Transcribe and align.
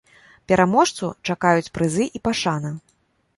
Пераможцу 0.51 1.09
чакаюць 1.31 1.73
прызы 1.77 2.09
і 2.21 2.23
пашана. 2.29 2.73